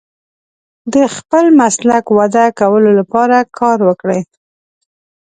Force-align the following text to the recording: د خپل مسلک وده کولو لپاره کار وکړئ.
د 0.93 0.95
خپل 1.15 1.45
مسلک 1.59 2.05
وده 2.17 2.45
کولو 2.59 2.89
لپاره 2.99 3.37
کار 3.59 3.77
وکړئ. 3.87 4.21